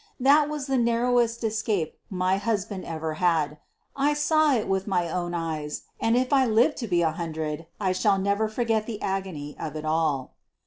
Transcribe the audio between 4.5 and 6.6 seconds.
it with my own eyes, and, if I